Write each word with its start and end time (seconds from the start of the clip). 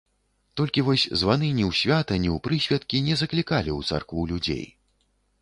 Толькі 0.59 0.83
вось 0.87 1.03
званы 1.21 1.49
ні 1.57 1.63
ў 1.69 1.79
свята, 1.81 2.17
ні 2.23 2.29
ў 2.37 2.43
прысвяткі 2.49 3.03
не 3.11 3.19
заклікалі 3.21 3.71
ў 3.75 3.93
царкву 3.93 4.27
людзей. 4.35 4.65